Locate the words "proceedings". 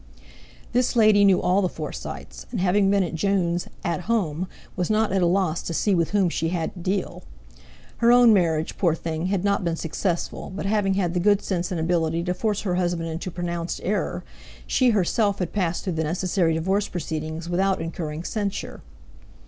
16.87-17.47